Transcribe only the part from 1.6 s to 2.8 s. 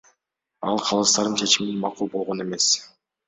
макул болгон эмес.